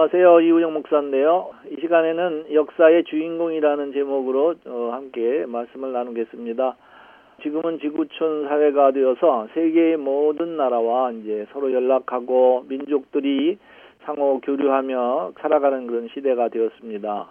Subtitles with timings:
[0.00, 0.40] 안녕하세요.
[0.40, 1.50] 이우영 목사인데요.
[1.70, 6.74] 이 시간에는 역사의 주인공이라는 제목으로 어, 함께 말씀을 나누겠습니다.
[7.42, 13.58] 지금은 지구촌 사회가 되어서 세계의 모든 나라와 이제 서로 연락하고 민족들이
[14.04, 17.28] 상호 교류하며 살아가는 그런 시대가 되었습니다.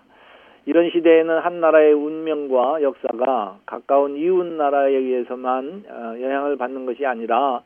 [0.67, 7.63] 이런 시대에는 한 나라의 운명과 역사가 가까운 이웃 나라에 의해서만 어, 영향을 받는 것이 아니라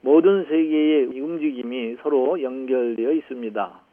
[0.00, 3.87] 모든 세계의 움직임이 서로 연결되어 있습니다.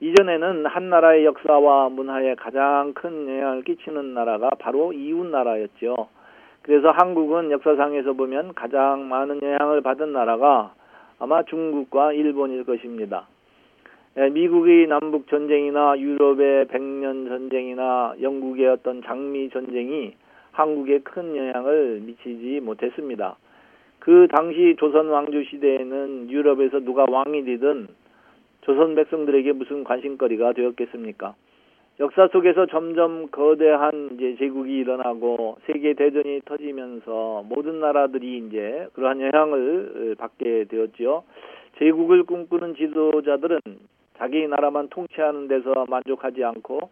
[0.00, 6.08] 이전에는 한 나라의 역사와 문화에 가장 큰 영향을 끼치는 나라가 바로 이웃 나라였죠.
[6.62, 10.72] 그래서 한국은 역사상에서 보면 가장 많은 영향을 받은 나라가
[11.18, 13.26] 아마 중국과 일본일 것입니다.
[14.16, 20.14] 예, 미국의 남북 전쟁이나 유럽의 백년 전쟁이나 영국의 어떤 장미 전쟁이
[20.52, 23.36] 한국에 큰 영향을 미치지 못했습니다.
[23.98, 27.88] 그 당시 조선 왕조 시대에는 유럽에서 누가 왕이 되든
[28.70, 31.34] 조선 백성들에게 무슨 관심거리가 되었겠습니까?
[31.98, 40.14] 역사 속에서 점점 거대한 이제 제국이 일어나고 세계 대전이 터지면서 모든 나라들이 이제 그러한 영향을
[40.16, 41.24] 받게 되었지요.
[41.78, 43.58] 제국을 꿈꾸는 지도자들은
[44.18, 46.90] 자기 나라만 통치하는 데서 만족하지 않고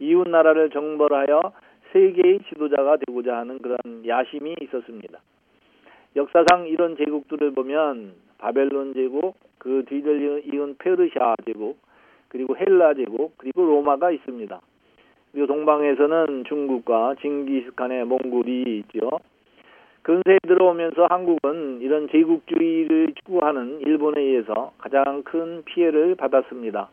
[0.00, 1.52] 이웃 나라를 정벌하여
[1.92, 5.20] 세계의 지도자가 되고자 하는 그런 야심이 있었습니다.
[6.16, 11.78] 역사상 이런 제국들을 보면 바벨론 제국, 그 뒤를 이은 페르시아 제국,
[12.28, 14.60] 그리고 헬라 제국, 그리고 로마가 있습니다.
[15.32, 19.20] 그리고 동방에서는 중국과 징기스칸의 몽골이 있죠.
[20.02, 26.88] 근세에 들어오면서 한국은 이런 제국주의를 추구하는 일본에 의해서 가장 큰 피해를 받았습니다.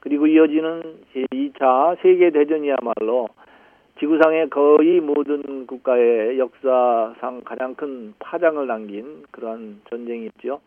[0.00, 0.82] 그리고 이어지는
[1.14, 3.28] 제2차 세계대전이야말로
[3.98, 10.60] 지구상의 거의 모든 국가의 역사상 가장 큰 파장을 남긴 그런 전쟁이었죠.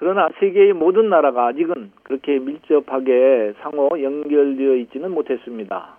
[0.00, 5.96] 그러나 세계의 모든 나라가 아직은 그렇게 밀접하게 상호 연결되어 있지는 못했습니다.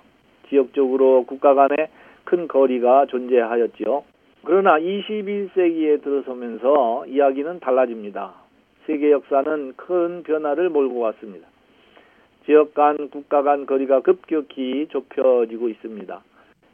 [0.49, 1.75] 지역적으로 국가 간에
[2.23, 4.03] 큰 거리가 존재하였지요.
[4.43, 8.33] 그러나 21세기에 들어서면서 이야기는 달라집니다.
[8.87, 11.47] 세계 역사는 큰 변화를 몰고 왔습니다.
[12.47, 16.23] 지역 간, 국가 간 거리가 급격히 좁혀지고 있습니다.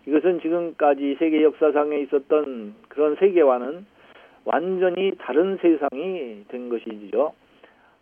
[0.08, 3.86] 이것은 지금까지 세계 역사상에 있었던 그런 세계와는
[4.48, 7.34] 완전히 다른 세상이 된 것이지요.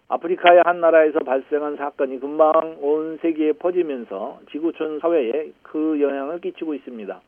[0.09, 7.19] 아프리카의 한 나라에서 발생한 사건이 금방 온 세계에 퍼지면서 지구촌 사회에 그 영향을 끼치고 있습니다.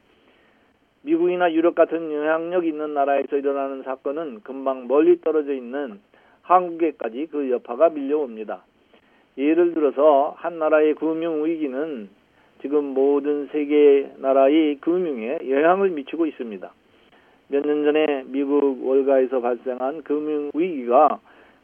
[1.01, 6.00] 미국이나 유럽 같은 영향력 있는 나라에서 일어나는 사건은 금방 멀리 떨어져 있는
[6.44, 8.61] 한국에까지 그 여파가 밀려옵니다.
[9.39, 12.09] 예를 들어서 한 나라의 금융 위기는
[12.61, 16.72] 지금 모든 세계 나라의 금융에 영향을 미치고 있습니다.
[17.49, 21.19] 몇 년 전에 미국 월가에서 발생한 금융 위기가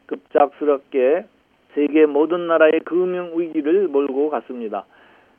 [0.06, 1.26] 급작스럽게
[1.74, 4.86] 세계 모든 나라의 금융 위기를 몰고 갔습니다.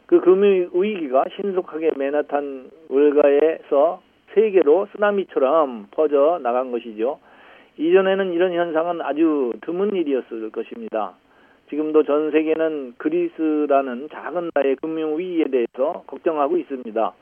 [0.06, 4.03] 그 금융 위기가 신속하게 맨하탄 월가에서
[4.34, 7.21] 세계로 쓰나미처럼 퍼져 나간 것이죠.
[7.78, 11.15] 이전에는 이런 현상은 아주 드문 일이었을 것입니다.
[11.71, 17.12] 지금도 전 세계는 그리스라는 작은 나라의 금융 위기에 대해서 걱정하고 있습니다.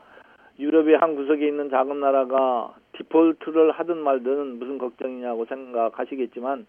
[0.59, 6.65] 유럽의 한 구석에 있는 작은 나라가 디폴트를 하든 말든 무슨 걱정이냐고 생각하시겠지만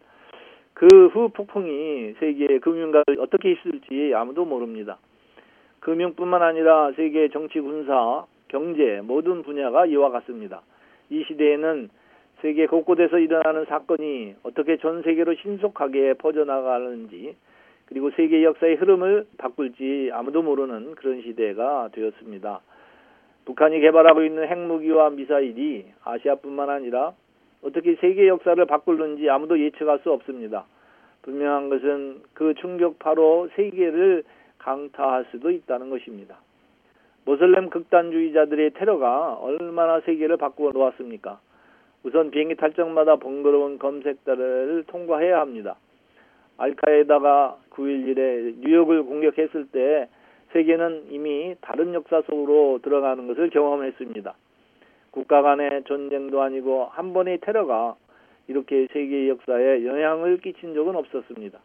[0.74, 4.98] 그 후 폭풍이 세계의 금융가를 어떻게 있을지 아무도 모릅니다.
[5.80, 10.62] 금융뿐만 아니라 세계 정치, 군사, 경제 모든 분야가 이와 같습니다.
[11.10, 11.90] 이 시대에는
[12.40, 17.36] 세계 곳곳에서 일어나는 사건이 어떻게 전 세계로 신속하게 퍼져나가는지
[17.86, 22.60] 그리고 세계 역사의 흐름을 바꿀지 아무도 모르는 그런 시대가 되었습니다.
[23.44, 27.12] 북한이 개발하고 있는 핵무기와 미사일이 아시아뿐만 아니라
[27.62, 30.66] 어떻게 세계 역사를 바꾸는지 아무도 예측할 수 없습니다.
[31.22, 34.24] 분명한 것은 그 충격파로 세계를
[34.58, 36.36] 강타할 수도 있다는 것입니다.
[37.24, 41.40] 모슬렘 극단주의자들의 테러가 얼마나 세계를 바꾸어 놓았습니까?
[42.02, 45.76] 우선 비행기 탈 적마다 번거로운 검색들을 통과해야 합니다.
[46.58, 50.08] 알카에다가 9.11에 뉴욕을 공격했을 때
[50.54, 54.34] 세계는 이미 다른 역사 속으로 들어가는 것을 경험했습니다.
[55.10, 57.96] 국가 간의 전쟁도 아니고 한 번의 테러가
[58.46, 61.58] 이렇게 세계 역사에 영향을 끼친 적은 없었습니다.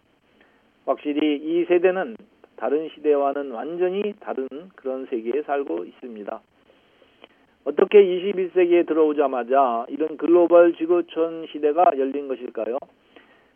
[0.85, 2.17] 확실히 이 세대는
[2.55, 6.41] 다른 시대와는 완전히 다른 그런 세계에 살고 있습니다.
[7.65, 12.77] 어떻게 21세기에 들어오자마자 이런 글로벌 지구촌 시대가 열린 것일까요?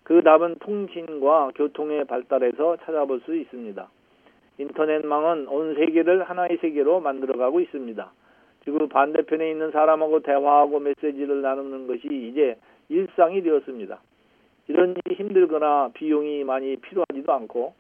[0.03, 3.89] 그 답은 통신과 교통의 발달에서 찾아볼 수 있습니다.
[4.57, 8.11] 인터넷망은 온 세계를 하나의 세계로 만들어가고 있습니다.
[8.63, 12.57] 지구 반대편에 있는 사람하고 대화하고 메시지를 나누는 것이 이제
[12.89, 14.00] 일상이 되었습니다.
[14.67, 17.73] 이런 일이 힘들거나 비용이 많이 필요하지도 않고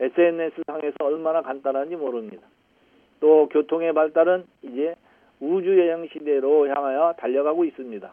[0.00, 2.42] SNS 상에서 얼마나 간단한지 모릅니다.
[3.20, 4.94] 또 교통의 발달은 이제
[5.40, 8.12] 우주 여행 시대로 향하여 달려가고 있습니다.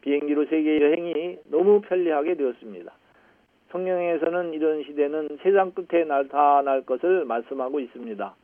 [0.00, 2.92] 비행기로 세계 여행이 너무 편리하게 되었습니다.
[3.76, 8.34] 성경에서는 이런 시대는 세상 끝에 나타날 것을 말씀하고 있습니다.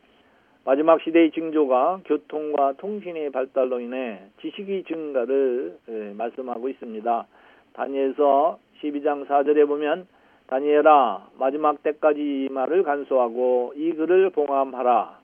[0.63, 7.25] 마지막 시대의 징조가 교통과 통신의 발달로 인해 지식의 증가를 예, 말씀하고 있습니다.
[7.73, 10.07] 다니엘서 12장 4절에 보면
[10.47, 15.17] 다니엘아 마지막 때까지 이 말을 간소하고 이 글을 봉함하라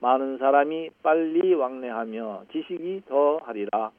[0.00, 3.90] 많은 사람이 빨리 왕래하며 지식이 더하리라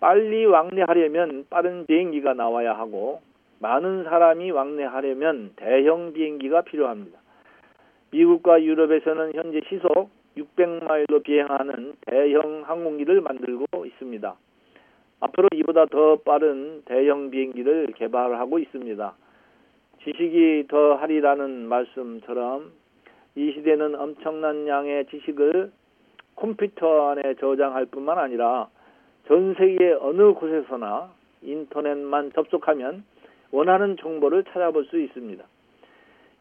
[0.00, 3.20] 빨리 왕래하려면 빠른 비행기가 나와야 하고
[3.64, 7.18] 많은 사람이 왕래하려면 대형 비행기가 필요합니다.
[8.10, 14.34] 미국과 유럽에서는 현재 시속 600마일로 비행하는 대형 항공기를 만들고 있습니다.
[15.20, 19.14] 앞으로 이보다 더 빠른 대형 비행기를 개발하고 있습니다.
[20.02, 22.70] 지식이 더 하리라는 말씀처럼
[23.34, 25.72] 이 시대는 엄청난 양의 지식을
[26.36, 28.68] 컴퓨터 안에 저장할 뿐만 아니라
[29.26, 33.04] 전 세계 어느 곳에서나 인터넷만 접속하면
[33.54, 35.44] 원하는 정보를 찾아볼 수 있습니다.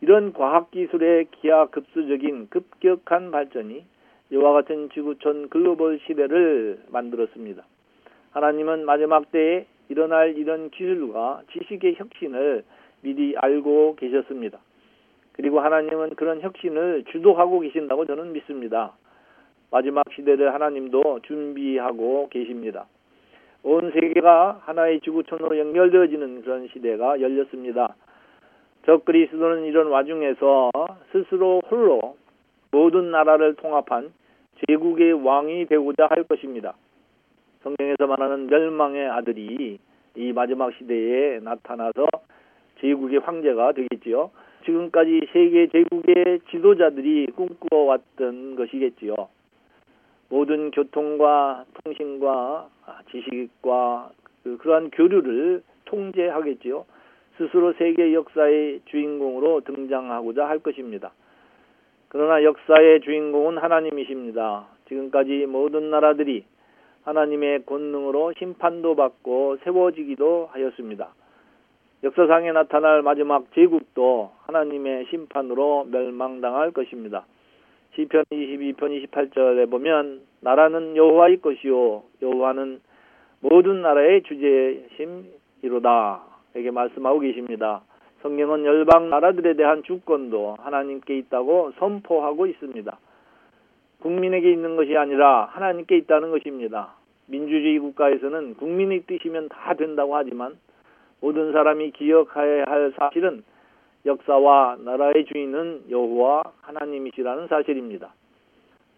[0.01, 3.86] 이런 과학기술의 기하급수적인 급격한 발전이
[4.31, 7.63] 이와 같은 지구촌 글로벌 시대를 만들었습니다.
[8.31, 12.63] 하나님은 마지막 때에 일어날 이런 기술과 지식의 혁신을
[13.01, 14.57] 미리 알고 계셨습니다.
[15.33, 18.94] 그리고 하나님은 그런 혁신을 주도하고 계신다고 저는 믿습니다.
[19.69, 22.88] 마지막 시대를 하나님도 준비하고 계십니다.
[23.63, 27.95] 온 세계가 하나의 지구촌으로 연결되어지는 그런 시대가 열렸습니다.
[28.86, 30.71] 적 그리스도는 이런 와중에서
[31.12, 32.18] 스스로 홀로
[32.71, 34.12] 모든 나라를 통합한
[34.68, 36.74] 제국의 왕이 되고자 할 것입니다.
[37.63, 39.80] 성경에서 말하는 멸망의 아들이
[40.16, 42.07] 이 마지막 시대에 나타나서
[42.81, 44.31] 제국의 황제가 되겠지요.
[44.66, 49.16] 지금까지 세계 제국의 지도자들이 꿈꾸어왔던 것이겠지요.
[50.33, 52.68] 모든 교통과 통신과
[53.12, 54.09] 지식과
[54.44, 56.85] 그, 그러한 교류를 통제하겠지요.
[57.38, 61.12] 스스로 세계 역사의 주인공으로 등장하고자 할 것입니다.
[62.07, 64.65] 그러나 역사의 주인공은 하나님이십니다.
[64.88, 66.45] 지금까지 모든 나라들이
[67.03, 71.13] 하나님의 권능으로 심판도 받고 세워지기도 하였습니다.
[72.03, 77.24] 역사상에 나타날 마지막 제국도 하나님의 심판으로 멸망당할 것입니다.
[77.95, 82.81] 시편 22편 28절에 보면 나라는 여호와의 것이요 여호와는
[83.40, 86.22] 모든 나라의 주제심이로다
[86.56, 87.81] 이렇게 말씀하고 계십니다.
[88.22, 92.98] 성경은 열방 나라들에 대한 주권도 하나님께 있다고 선포하고 있습니다.
[94.00, 96.95] 국민에게 있는 것이 아니라 하나님께 있다는 것입니다.
[97.28, 100.57] 민주주의 국가에서는 국민의 뜻이면 다 된다고 하지만
[101.22, 103.44] 모든 사람이 기억해야 할 사실은
[104.05, 108.13] 역사와 나라의 주인은 여호와 하나님이시라는 사실입니다.